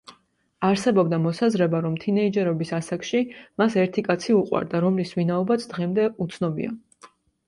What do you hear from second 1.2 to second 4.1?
მოსაზრება, რომ თინეიჯერობის ასაკში მას ერთი